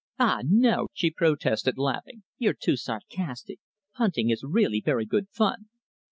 [0.17, 2.23] "Ah, no," she protested, laughing.
[2.39, 3.59] "You're too sarcastic.
[3.93, 5.67] Punting is really very good fun."